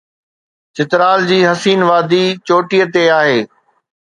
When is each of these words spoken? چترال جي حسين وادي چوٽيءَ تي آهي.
چترال 0.75 1.19
جي 1.29 1.37
حسين 1.49 1.81
وادي 1.89 2.23
چوٽيءَ 2.47 2.87
تي 2.93 3.03
آهي. 3.19 3.39